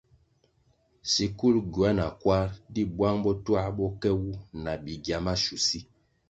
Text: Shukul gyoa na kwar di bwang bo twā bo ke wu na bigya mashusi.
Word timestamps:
Shukul 1.11 1.55
gyoa 1.73 1.91
na 1.97 2.07
kwar 2.21 2.47
di 2.73 2.83
bwang 2.95 3.19
bo 3.23 3.31
twā 3.45 3.61
bo 3.77 3.85
ke 4.01 4.09
wu 4.19 4.31
na 4.63 4.71
bigya 4.83 5.17
mashusi. 5.25 5.79